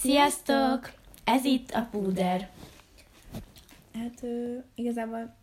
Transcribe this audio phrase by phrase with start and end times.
[0.00, 0.92] Sziasztok!
[1.24, 2.50] Ez itt a Púder.
[3.94, 5.36] Hát ö, igazából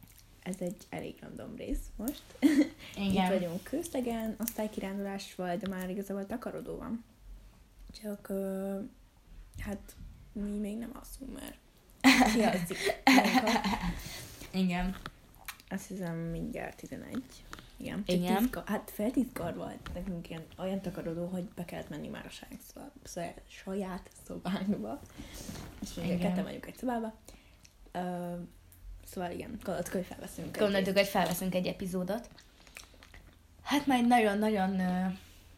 [0.44, 2.24] ez egy elég random rész most.
[3.10, 3.32] Igen.
[3.32, 7.04] Itt vagyunk Kőszegen, osztálykirándulás volt, de már igazából takarodó van.
[8.02, 8.80] Csak ö,
[9.60, 9.96] hát
[10.32, 11.58] mi még nem alszunk, mert
[12.36, 12.96] munka.
[14.52, 14.96] Igen.
[15.70, 17.24] Azt hiszem mindjárt 11.
[17.78, 18.04] Igen.
[18.06, 18.38] Csak Igen.
[18.38, 22.30] tízkor- hát fél tízkor volt nekünk ilyen, olyan takarodó, hogy be kellett menni már a
[22.74, 25.00] szobá, szobá- saját szobánkba.
[25.82, 26.20] És Igen.
[26.20, 27.14] ketten vagyunk egy szobába.
[27.92, 28.34] Ö,
[29.06, 30.58] szóval igen, gondoltuk, hogy felveszünk.
[30.58, 32.30] Gondoltuk, hogy felveszünk egy epizódot.
[33.64, 35.06] Hát már nagyon-nagyon ö,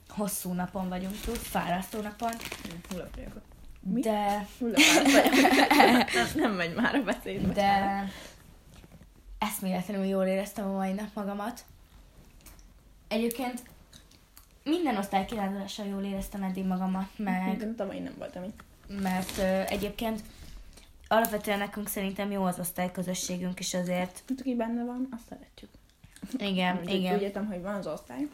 [0.10, 2.32] hosszú napon vagyunk túl, fárasztó napon.
[2.90, 3.42] Hullap vagyok.
[3.80, 4.02] Mi?
[4.02, 4.78] de, vagyok.
[6.14, 7.54] nem, nem megy már a beszédbe.
[7.54, 8.04] de
[9.40, 11.66] eszméletlenül jól éreztem a mai nap magamat.
[13.08, 13.62] Egyébként
[14.64, 18.64] minden osztály kirándulással jól éreztem eddig magamat, meg De tavaly nem voltam itt.
[19.02, 20.22] mert ö, egyébként
[21.08, 24.24] alapvetően nekünk szerintem jó az osztályközösségünk is azért.
[24.28, 25.70] Hát, aki benne van, azt szeretjük.
[26.38, 27.16] Igen, Úgy- igen.
[27.16, 28.28] Úgy értem, hogy van az osztály.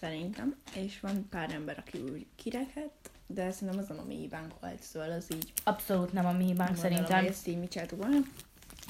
[0.00, 0.56] Szerintem.
[0.74, 5.10] És van pár ember, aki úgy kirekedt, de szerintem az a mi hibánk volt, szóval
[5.10, 7.24] az így Abszolút nem a mi hibánk szerintem.
[7.26, 8.16] ezt így mi csináltuk volna.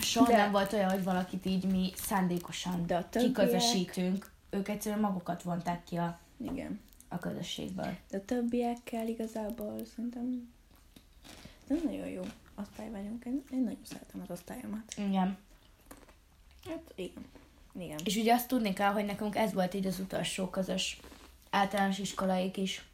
[0.03, 4.31] Soha De- nem volt olyan, hogy valakit így mi szándékosan De a többiek- kiközösítünk.
[4.51, 6.81] Ők egyszerűen magukat vonták ki a, Igen.
[7.09, 7.97] a közösségből.
[8.11, 10.53] De a többiekkel igazából szerintem
[11.67, 12.23] nem nagyon jó
[12.55, 13.25] osztály vagyunk.
[13.25, 14.83] Én, én nagyon szeretem az osztályomat.
[14.97, 15.37] Igen.
[16.69, 17.25] Hát igen.
[17.78, 17.98] Igen.
[18.05, 21.01] És ugye azt tudni kell, hogy nekünk ez volt így az utolsó közös
[21.51, 22.84] általános iskolai kis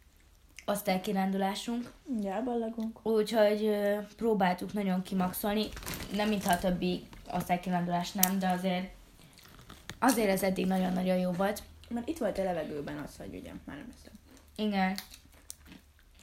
[0.66, 1.90] osztálykirándulásunk.
[2.04, 3.06] Ugye elballagunk.
[3.06, 5.66] Úgyhogy ö, próbáltuk nagyon kimaxolni.
[6.12, 8.94] Nem mintha a többi osztálykirándulás nem, de azért
[9.98, 11.62] azért ez eddig nagyon-nagyon jó volt.
[11.88, 14.18] Mert itt volt a levegőben az, hogy ugye már nem leszem.
[14.56, 14.96] Igen.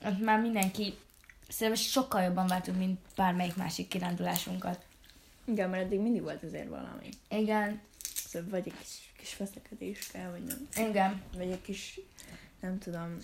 [0.06, 0.94] Ott már mindenki
[1.50, 4.86] szerintem sokkal jobban vártunk, mint bármelyik másik kirándulásunkat.
[5.46, 7.10] Igen, mert eddig mindig volt azért valami.
[7.30, 7.82] Igen,
[8.16, 10.88] Szóval vagy egy kis, kis veszekedés kell, vagy nem.
[10.90, 12.00] igen, Vagy egy kis,
[12.60, 13.18] nem tudom,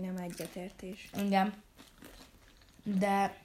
[0.00, 1.10] nem egyetértés.
[1.18, 1.54] igen.
[2.82, 3.36] De,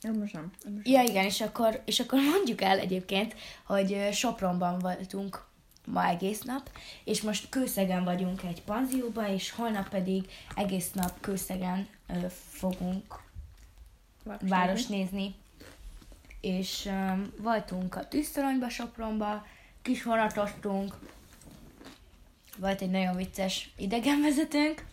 [0.00, 0.52] Nem most nem.
[0.82, 3.34] ja igen, és akkor, és akkor mondjuk el egyébként,
[3.64, 5.44] hogy Sopronban voltunk
[5.86, 6.70] ma egész nap,
[7.04, 13.20] és most Kőszegen vagyunk egy panzióban, és holnap pedig egész nap Kőszegen ö, fogunk
[14.22, 14.38] nem.
[14.40, 15.34] város nézni.
[16.40, 19.46] És um, voltunk a tűztoronyba, Sopronba,
[19.82, 20.94] kis vonatoztunk,
[22.58, 24.84] volt egy nagyon vicces idegenvezetőnk,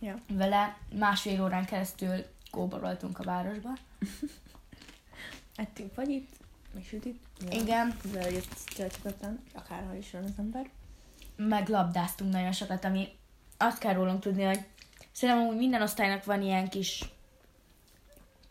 [0.00, 0.20] Ja.
[0.28, 3.68] vele másfél órán keresztül kóboroltunk a városba.
[5.56, 6.30] Ettünk fagyit,
[6.74, 7.20] meg sütit.
[7.50, 7.96] Igen.
[8.12, 10.70] De hogy ezt csöcsökötten, akárhol is van az ember.
[11.36, 13.08] Meg labdáztunk nagyon sokat, ami
[13.56, 14.60] azt kell rólunk tudni, hogy
[15.12, 17.04] szerintem hogy minden osztálynak van ilyen kis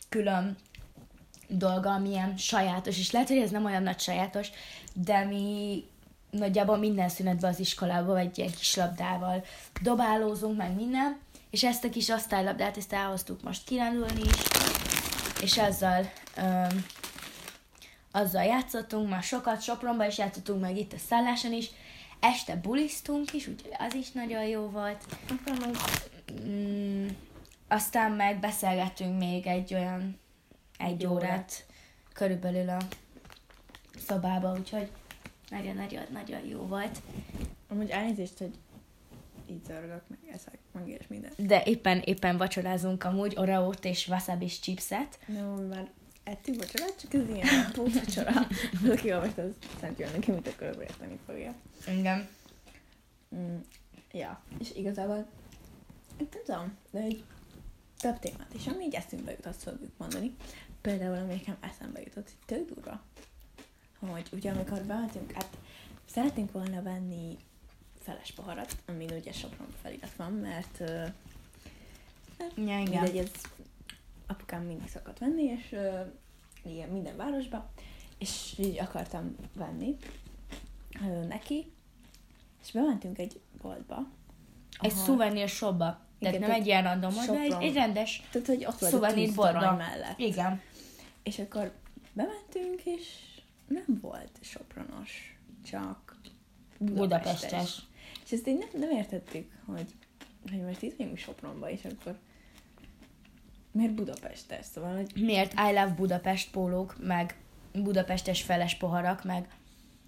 [0.09, 0.55] külön
[1.47, 4.49] dolga, ami ilyen sajátos, és lehet, hogy ez nem olyan nagy sajátos,
[4.93, 5.83] de mi
[6.37, 9.43] nagyjából minden szünetben az iskolában egy ilyen kis labdával
[9.81, 11.19] dobálózunk, meg minden,
[11.49, 14.33] és ezt a kis osztálylabdát, ezt elhoztuk most kirándulni is,
[15.41, 16.85] és azzal öm,
[18.11, 21.69] azzal játszottunk, már sokat Sopronban is játszottunk, meg itt a szálláson is,
[22.19, 25.03] este bulisztunk is, úgyhogy az is nagyon jó volt.
[26.45, 27.07] Mm,
[27.67, 30.19] aztán meg beszélgettünk még egy olyan
[30.77, 31.65] egy órát.
[32.13, 32.77] körülbelül a
[34.07, 34.89] szobába, úgyhogy
[35.55, 37.01] nagyon-nagyon-nagyon jó volt.
[37.67, 38.53] amúgy elnézést, hogy
[39.49, 41.31] így zörgök, meg eszek, meg és minden.
[41.37, 45.19] De éppen, éppen vacsorázunk amúgy Oreót és wasabi chipset.
[45.27, 45.91] Nem, már
[46.23, 48.31] ettük vacsorát, csak ez ilyen pótvacsora.
[48.91, 51.53] Aki olvasta, az szent jön neki, mit akkor érteni fogja.
[51.87, 52.27] Igen.
[53.35, 53.57] Mm,
[54.11, 55.27] ja, és igazából,
[56.17, 57.23] nem tudom, de egy
[57.99, 60.35] több témát is, ami így eszünkbe jut, azt fogjuk mondani.
[60.81, 63.03] Például, ami nekem eszembe jutott, hogy tök durva,
[64.09, 65.57] hogy ugye amikor bementünk, hát
[66.05, 67.37] szeretnénk volna venni
[67.99, 71.07] feles poharat, amin ugye Sopron felirat van, mert uh,
[72.39, 72.81] Ja, igen.
[72.81, 73.31] mindegy, ez
[74.27, 77.71] apukám mindig szokott venni, és uh, igen, minden városba,
[78.17, 79.95] és így akartam venni
[81.01, 81.71] uh, neki,
[82.63, 84.07] és bementünk egy boltba.
[84.79, 86.03] Egy ahol- szuvenír shopba.
[86.19, 90.19] Tehát Igen, nem egy ilyen random, de egy, egy rendes Tehát, hogy ott szuvenír mellett.
[90.19, 90.61] Igen.
[91.23, 91.73] És akkor
[92.13, 93.07] bementünk, és
[95.65, 96.15] csak
[96.77, 97.39] budapestes.
[97.39, 97.83] Budapestes.
[98.25, 99.85] És ezt így nem, nem értettük, hogy,
[100.51, 102.17] hogy most itt vagyunk Sopronba, és akkor
[103.71, 104.65] miért Budapestes?
[104.65, 107.35] Szóval, hogy Miért I love Budapest pólók, meg
[107.73, 109.47] budapestes feles poharak, meg,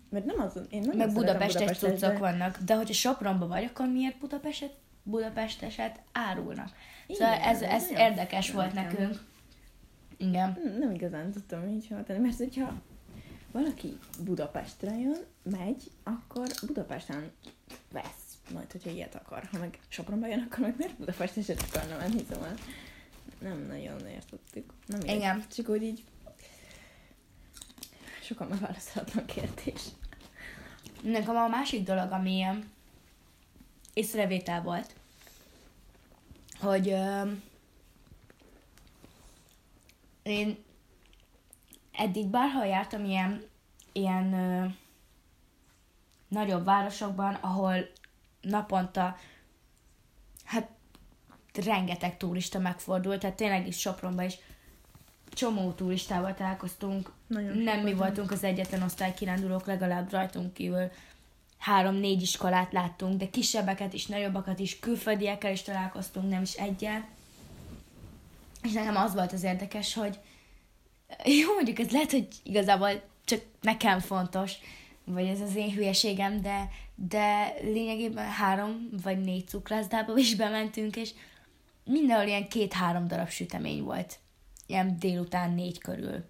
[0.10, 2.58] mert nem az, én nem meg budapestes cuccok de- vannak.
[2.58, 6.70] De hogyha Sopronban vagy, akkor miért Budapestet Budapesteset árulnak.
[7.10, 8.92] Szóval Igen, ez, ez ez érdekes volt nekem.
[8.92, 9.22] nekünk.
[10.18, 10.60] Igen.
[10.64, 12.82] Nem, nem igazán tudtam így tenni, mert hogyha
[13.52, 17.32] valaki Budapestre jön, megy, akkor Budapesten
[17.92, 18.38] vesz.
[18.54, 19.50] Majd, hogyha ilyet akar.
[19.52, 22.54] Ha meg Sopronba jön, akkor meg miért Budapestre se akarna menni, szóval
[23.40, 24.74] nem nagyon értettük.
[24.86, 25.16] Nem Igen.
[25.16, 25.46] Igen.
[25.56, 26.04] Csak úgy így
[28.22, 29.82] sokan megválaszolatlan kérdés.
[31.02, 32.72] Nekem a másik dolog, ami ilyen
[33.94, 34.94] észrevétel volt,
[36.60, 37.32] hogy ö,
[40.24, 40.58] én
[41.98, 43.44] eddig bárhol jártam ilyen,
[43.92, 44.66] ilyen ö,
[46.28, 47.90] nagyobb városokban, ahol
[48.42, 49.18] naponta
[50.46, 50.70] hát
[51.66, 54.38] rengeteg turista megfordult, tehát tényleg is Sopronban is
[55.30, 57.98] csomó turistával találkoztunk, Nagyon nem mi volt.
[57.98, 60.92] voltunk az egyetlen osztálykirándulók, legalább rajtunk kívül
[61.58, 67.08] három-négy iskolát láttunk, de kisebbeket is, nagyobbakat is, külföldiekkel is találkoztunk, nem is egyel.
[68.64, 70.20] És nekem az volt az érdekes, hogy
[71.26, 74.54] jó, mondjuk ez lehet, hogy igazából csak nekem fontos,
[75.04, 81.14] vagy ez az én hülyeségem, de, de lényegében három vagy négy cukrászdába is bementünk, és
[81.84, 84.20] mindenhol ilyen két-három darab sütemény volt.
[84.66, 86.30] Ilyen délután négy körül.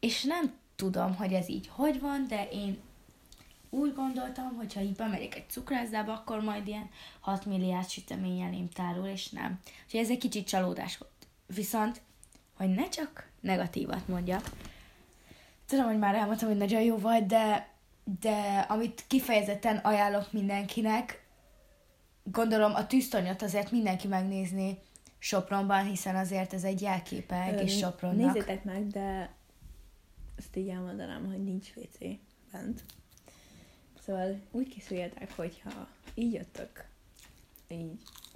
[0.00, 2.78] És nem tudom, hogy ez így hogy van, de én
[3.70, 6.90] úgy gondoltam, hogy ha így bemegyek egy cukrászdába, akkor majd ilyen
[7.20, 9.60] 6 milliárd sütemény elém tárul, és nem.
[9.84, 11.12] Úgyhogy ez egy kicsit csalódás volt.
[11.46, 12.00] Viszont,
[12.56, 14.50] hogy ne csak negatívat mondjak,
[15.66, 17.68] tudom, hogy már elmondtam, hogy nagyon jó volt, de,
[18.20, 21.26] de amit kifejezetten ajánlok mindenkinek,
[22.22, 24.78] gondolom a tűztornyot azért mindenki megnézni
[25.18, 28.34] Sopronban, hiszen azért ez egy jelképe egész Ö, Sopronnak.
[28.34, 29.34] Nézzétek meg, de
[30.36, 31.98] ezt így elmondanám, hogy nincs WC
[32.52, 32.84] bent.
[34.04, 36.88] Szóval úgy készüljetek, hogyha így jöttök,
[37.68, 37.90] így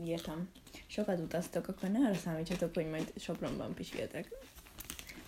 [0.04, 0.48] írtam,
[0.86, 4.28] sokat utaztok, akkor ne arra számítsatok, hogy majd Sopronban pisiltek.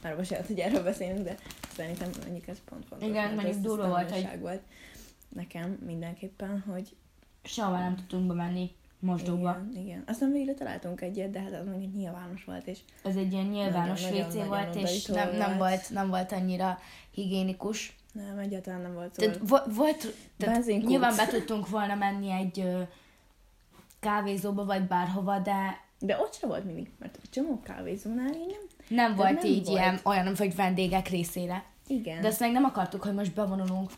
[0.04, 1.36] Már bocsánat, hogy erről beszélünk, de
[1.76, 3.08] szerintem mondjuk ez pont fontos.
[3.08, 4.60] Igen, mondjuk durva volt, hogy- volt
[5.28, 6.96] nekem mindenképpen, hogy
[7.44, 9.60] Sehova nem tudtunk bemenni mosdóba.
[9.70, 10.02] igen, igen.
[10.06, 14.10] Aztán végre találtunk egyet, de hát az egy nyilvános volt, és Ez egy ilyen nyilvános
[14.10, 15.58] WC volt, és nem, nem, volt.
[15.58, 16.78] volt, nem volt annyira
[17.10, 17.96] higiénikus.
[18.12, 19.16] nem, egyáltalán nem volt.
[19.16, 20.88] Tehát vo- volt, tehát Benzinkút.
[20.88, 22.82] nyilván be tudtunk volna menni egy ö,
[24.00, 28.46] kávézóba, vagy bárhova, de De ott sem volt mindig, mert a csomó kávézónál így
[28.88, 28.96] nem.
[28.96, 29.78] nem volt nem így volt.
[29.78, 31.64] ilyen olyan, hogy vendégek részére.
[31.86, 32.20] Igen.
[32.20, 33.90] De azt meg nem akartuk, hogy most bevonulunk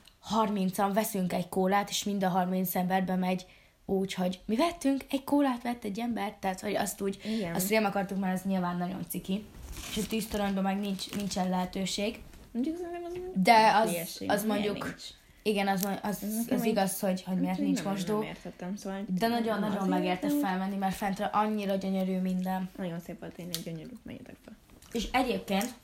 [0.44, 3.46] 30-an, veszünk egy kólát, és mind a 30 ember bemegy
[3.84, 7.54] úgy, hogy mi vettünk, egy kólát vett egy ember, tehát hogy azt úgy, Igen.
[7.54, 9.44] azt nem akartuk, mert ez nyilván nagyon ciki.
[9.90, 12.20] És a tűztoronyban meg nincs, nincsen lehetőség.
[12.52, 15.02] Mondjuk szerintem az De az- az mondjuk nincs?
[15.46, 18.18] Igen, az, az, az, igaz, hogy, hogy miért Hát, nincs nem, mosdó.
[18.18, 19.04] Nem értettem, szóval...
[19.08, 22.70] De nagyon-nagyon megérte felmenni, mert fentre annyira gyönyörű minden.
[22.76, 24.56] Nagyon szép volt, tényleg gyönyörű, menjetek fel.
[24.92, 25.74] És egyébként,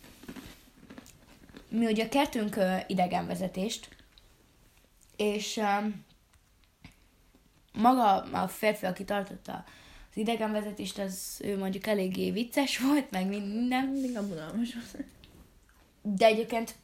[1.68, 2.56] mi ugye kertünk
[2.86, 3.88] idegenvezetést,
[5.16, 6.04] és um,
[7.72, 9.64] maga a férfi, aki tartotta
[10.10, 14.22] az idegenvezetést, az ő mondjuk eléggé vicces volt, meg minden, Mindig a
[16.02, 16.74] de egyébként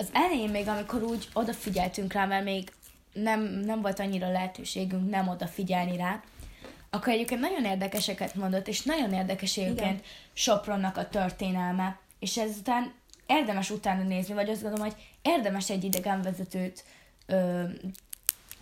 [0.00, 2.72] az elején még, amikor úgy odafigyeltünk rá, mert még
[3.12, 6.22] nem, nem volt annyira lehetőségünk nem odafigyelni rá,
[6.90, 12.92] akkor egyébként nagyon érdekeseket mondott, és nagyon érdekes egyébként Sopronnak a történelme, és ezután
[13.26, 16.84] érdemes utána nézni, vagy azt gondolom, hogy érdemes egy idegenvezetőt
[17.26, 17.62] ö,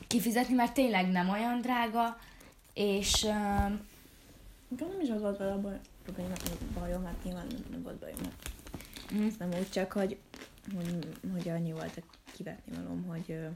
[0.07, 2.19] kifizetni, mert tényleg nem olyan drága,
[2.75, 3.29] és ö,
[4.79, 6.35] nem is az volt vele a baj, probléma,
[6.75, 8.17] bajom, hát nyilván nem, volt bajom.
[8.23, 8.51] Hát.
[9.15, 10.19] mm, nem úgy csak, hogy,
[10.75, 13.49] hogy, hogy annyi volt a kivetni valóm, hogy ö,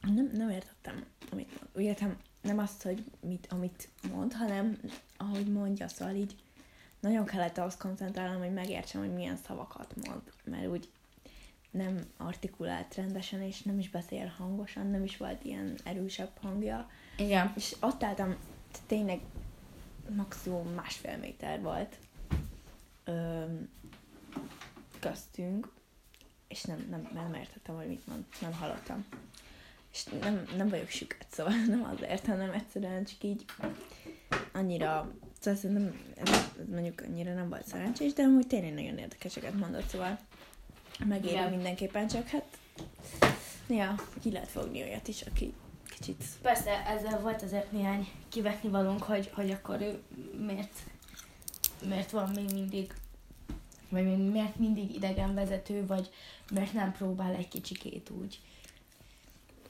[0.00, 1.70] nem, nem értettem, amit mond.
[1.74, 4.78] Úgy értem, nem azt, hogy mit, amit mond, hanem
[5.16, 6.36] ahogy mondja, szóval így
[7.00, 10.88] nagyon kellett ahhoz koncentrálnom, hogy megértsem, hogy milyen szavakat mond, mert úgy
[11.70, 17.52] nem artikulált rendesen, és nem is beszél hangosan, nem is volt ilyen erősebb hangja, igen.
[17.56, 18.36] és ott álltam,
[18.86, 19.20] tényleg
[20.16, 21.96] maximum másfél méter volt
[23.04, 23.68] öm,
[25.10, 25.68] köztünk,
[26.48, 29.04] és nem, nem, nem értettem, hogy mit mond, nem hallottam.
[29.92, 33.44] És nem, nem vagyok süket, szóval nem azért, hanem egyszerűen csak így
[34.52, 39.54] annyira, szóval szerintem ez, ez mondjuk annyira nem volt szerencsés, de amúgy tényleg nagyon érdekeseket
[39.54, 40.18] mondott, szóval
[41.04, 41.50] megéri Igen.
[41.50, 42.58] mindenképpen, csak hát
[43.68, 45.54] ja, ki lehet fogni olyat is, aki
[45.98, 50.02] kicsit Persze, ezzel volt azért néhány kivetni valónk, hogy, hogy akkor ő
[50.46, 50.78] miért,
[51.88, 52.94] miért van még mindig,
[53.92, 56.10] vagy miért mindig idegenvezető, vagy
[56.50, 58.40] miért nem próbál egy kicsikét úgy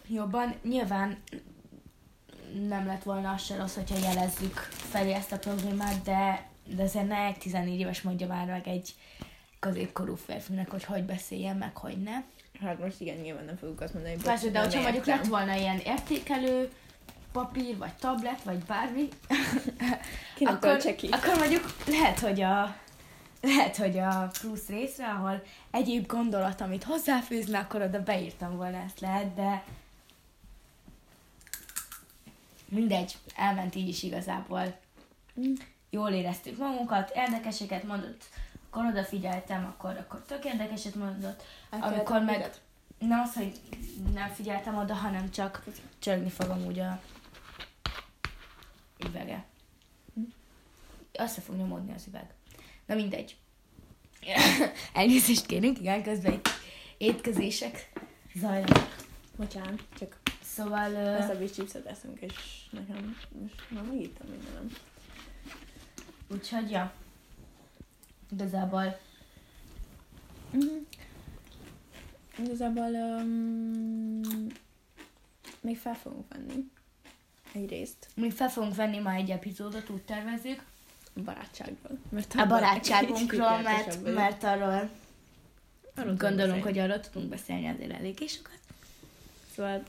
[0.09, 0.55] jobban.
[0.63, 1.17] Nyilván
[2.69, 7.09] nem lett volna az se rossz, hogyha jelezzük felé ezt a problémát, de, de azért
[7.09, 8.95] ne egy 14 éves mondja már meg egy
[9.59, 12.13] középkorú férfinek, hogy hogy beszéljen, meg hogy ne.
[12.61, 15.55] Hát most igen, nyilván nem fogjuk azt mondani, hogy Persze, de hogyha mondjuk lett volna
[15.57, 16.71] ilyen értékelő
[17.33, 19.09] papír, vagy tablet, vagy bármi,
[20.41, 22.77] akkor, akkor mondjuk lehet, hogy a
[23.43, 29.01] lehet, hogy a plusz részre, ahol egyéb gondolat, amit hozzáfűzne, akkor oda beírtam volna ezt
[29.01, 29.65] lehet, de
[32.69, 34.79] mindegy, elment így is igazából.
[35.41, 35.53] Mm.
[35.91, 38.25] Jól éreztük magunkat, érdekeseket mondott,
[38.71, 42.51] akkor odafigyeltem, akkor, akkor tök érdekeset mondott, amikor meg
[42.99, 43.61] nem az, hogy
[44.13, 45.65] nem figyeltem oda, hanem csak
[45.99, 47.01] csörgni fogom úgy a
[49.07, 49.45] üvege.
[51.13, 52.35] Össze fog nyomódni az üveg.
[52.87, 53.37] Na mindegy.
[54.93, 56.49] Elnézést kérünk, igen, közben itt
[56.99, 57.93] étkezések
[58.35, 58.97] zajlanak.
[59.37, 60.97] Bocsánat, csak Szóval...
[60.97, 62.35] ezt a chipset eszünk, és
[62.71, 64.73] nekem most már megittem mindenem.
[66.31, 66.95] úgyhogy, ja.
[68.31, 69.01] Igazából
[70.57, 70.83] Mm-hmm.
[72.39, 74.47] Igazából um,
[75.61, 76.71] még fel fogunk venni
[77.53, 80.65] egy részt mi fel fogunk venni ma egy epizódot, úgy tervezzük.
[81.15, 81.99] Barátságról.
[82.09, 84.91] Mert A barátságunkról, mert, mert arról
[85.95, 88.59] Arról gondolunk, hogy arról tudunk beszélni azért eléggé sokat.
[89.55, 89.83] Szóval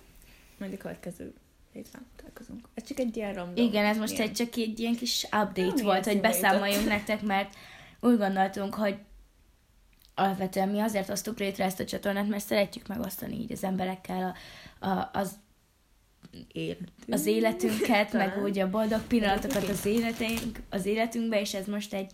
[0.58, 1.34] majd a következő
[1.74, 2.68] héten találkozunk.
[2.74, 3.66] Ez csak egy ilyen random.
[3.66, 4.28] Igen, ez most ilyen.
[4.28, 7.56] egy csak egy ilyen kis update Nem, volt, hogy beszámoljunk nektek, mert
[8.00, 8.98] úgy gondoltunk, hogy
[10.16, 14.36] alapvetően mi azért hoztuk létre ezt a csatornát, mert szeretjük megosztani így az emberekkel
[14.80, 15.40] a, a, az,
[17.10, 18.44] az életünket, meg Talán.
[18.44, 22.12] úgy a boldog pillanatokat az, életünk, az életünkbe, és ez most egy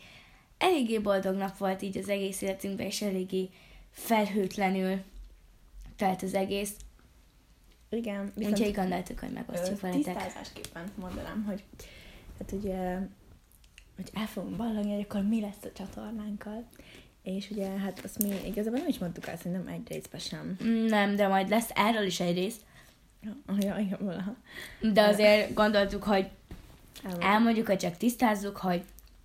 [0.58, 3.50] eléggé boldog nap volt így az egész életünkben, és eléggé
[3.92, 5.02] felhőtlenül
[5.96, 6.72] telt az egész.
[7.90, 10.04] Igen, Úgyhogy gondoltuk, hogy megosztjuk veletek.
[10.04, 11.64] Tisztázásképpen mondanám, hogy
[12.40, 13.00] hát ugye,
[13.96, 16.70] hogy el fogunk ballagni, hogy akkor mi lesz a csatornánkkal.
[17.24, 20.58] És ugye, hát azt mi igazából nem is mondtuk el, szerintem egy részben sem.
[20.88, 22.56] Nem, de majd lesz erről is egy rész.
[23.60, 24.36] Ja, igen, valaha.
[24.94, 26.30] De azért gondoltuk, hogy
[27.04, 27.32] Elmondjuk.
[27.32, 28.84] elmondjuk, hogy csak tisztázzuk, hogy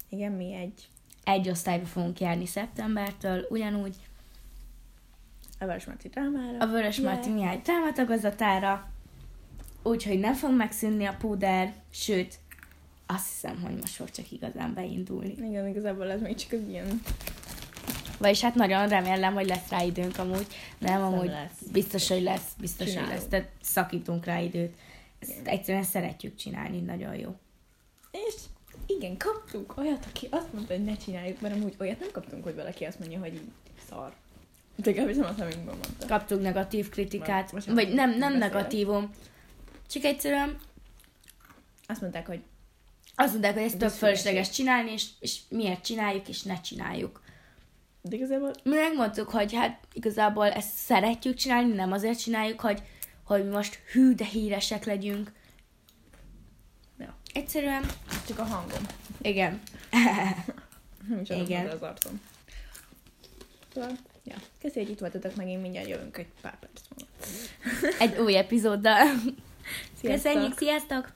[0.09, 0.89] Igen, mi egy
[1.25, 3.97] egy osztályba fogunk járni szeptembertől, ugyanúgy
[5.59, 6.59] a Vörösmarty drámára.
[6.59, 7.01] a Vörös.
[7.01, 8.91] Marti Mihály drámatagozatára,
[9.83, 12.39] úgyhogy nem fog megszűnni a púder, sőt,
[13.07, 15.35] azt hiszem, hogy most fog csak igazán beindulni.
[15.39, 17.03] Igen, igazából ez még csak egy ilyen...
[18.19, 20.47] Vagyis hát nagyon remélem, hogy lesz rá időnk amúgy.
[20.79, 21.51] Nem, amúgy lesz.
[21.73, 23.15] biztos, hogy lesz, biztos, hogy Csinálunk.
[23.15, 23.27] lesz.
[23.29, 24.75] Tehát szakítunk rá időt.
[25.19, 27.35] Ezt egyszerűen szeretjük csinálni, nagyon jó.
[28.11, 28.35] És
[28.87, 32.55] igen, kaptunk olyat, aki azt mondta, hogy ne csináljuk, mert amúgy olyat nem kaptunk, hogy
[32.55, 33.51] valaki azt mondja, hogy így
[33.89, 34.13] szar.
[34.77, 36.07] De legalábbis nem azt, amikben mondta.
[36.07, 38.39] kaptunk negatív kritikát, Vagy- vagy, nem, nem beszélek.
[38.53, 39.11] negatívum,
[39.91, 40.59] csak egyszerűen
[41.87, 42.41] Azt mondták, hogy
[43.15, 47.23] azt mondták, hogy ezt tök fölösleges csinálni, és, és miért csináljuk, és ne csináljuk.
[48.09, 52.83] De igazából Mi megmondtuk, hogy hát igazából ezt szeretjük csinálni, nem azért csináljuk, hogy,
[53.25, 55.33] hogy most hű, de híresek legyünk.
[56.99, 57.17] Ja.
[57.33, 57.85] Egyszerűen,
[58.27, 58.83] csak a hangom.
[59.23, 59.61] igen.
[61.21, 61.67] Adom Igen.
[61.67, 62.21] az arcom.
[63.75, 63.91] Szóval,
[64.25, 64.37] ja.
[64.61, 67.97] Köszi, hogy itt voltatok, meg én mindjárt jövünk egy pár perc múlva.
[67.99, 69.07] Egy új epizóddal.
[70.01, 70.33] Sziasztok!
[70.33, 71.13] Köszönjük, sziasztok!